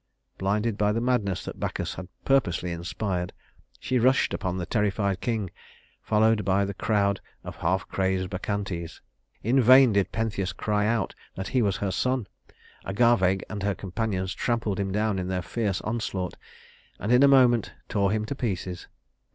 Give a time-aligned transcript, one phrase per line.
[0.39, 3.33] Blinded by the madness that Bacchus had purposely inspired,
[3.79, 5.51] she rushed upon the terrified king,
[6.01, 8.99] followed by the crowd of half crazed Bacchantes.
[9.43, 12.25] In vain did Pentheus cry out that he was her son.
[12.83, 16.33] Agave and her companions trampled him down in their fierce onslaught,
[16.97, 18.87] and in a moment tore him to pieces.